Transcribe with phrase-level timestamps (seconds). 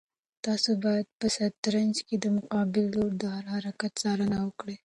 [0.45, 4.75] تاسو باید په شطرنج کې د مقابل لوري د هر حرکت څارنه وکړئ.